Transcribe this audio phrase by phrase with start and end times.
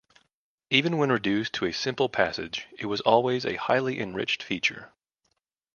[0.71, 4.91] Even when reduced to a simple passage it was always a highly enriched feature.